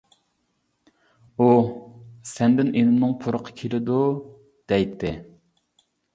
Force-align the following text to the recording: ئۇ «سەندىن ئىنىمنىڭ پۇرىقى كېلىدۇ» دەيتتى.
ئۇ 1.43 1.49
«سەندىن 2.31 2.73
ئىنىمنىڭ 2.73 3.15
پۇرىقى 3.27 3.55
كېلىدۇ» 3.61 4.01
دەيتتى. 4.75 5.15